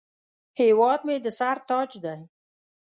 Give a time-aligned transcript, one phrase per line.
[0.59, 2.19] هیواد مې د سر تاج دی